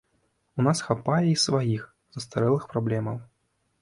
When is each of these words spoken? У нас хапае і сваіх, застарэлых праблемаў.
У 0.61 0.65
нас 0.67 0.81
хапае 0.87 1.19
і 1.31 1.37
сваіх, 1.43 1.85
застарэлых 2.17 2.67
праблемаў. 2.73 3.25